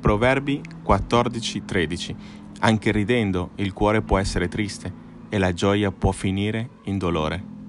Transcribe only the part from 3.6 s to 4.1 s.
cuore